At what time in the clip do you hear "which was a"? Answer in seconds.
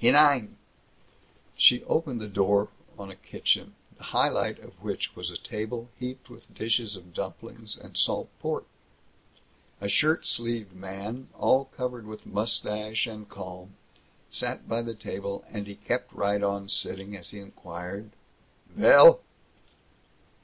4.82-5.36